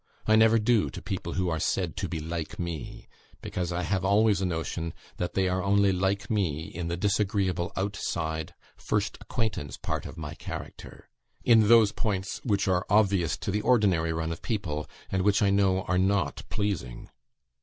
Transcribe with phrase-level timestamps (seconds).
[0.25, 3.07] I never do to people who are said to be like me,
[3.39, 7.71] because I have always a notion that they are only like me in the disagreeable,
[7.77, 11.07] outside, first acquaintance part of my character;
[11.43, 15.51] in those points which are obvious to the ordinary run of people, and which I
[15.51, 17.11] know are not pleasing.